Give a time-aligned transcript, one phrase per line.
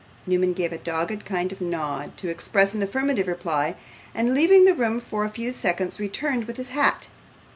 [0.25, 3.75] Newman gave a dogged kind of nod to express an affirmative reply,
[4.15, 7.07] and, leaving the room for a few seconds, returned with his hat.